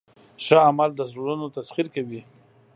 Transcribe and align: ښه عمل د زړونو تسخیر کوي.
ښه 0.43 0.57
عمل 0.67 0.89
د 0.95 1.01
زړونو 1.11 1.45
تسخیر 1.57 1.87
کوي. 1.95 2.21